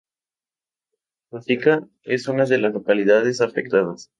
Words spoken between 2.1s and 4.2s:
una de las localidades afectadas.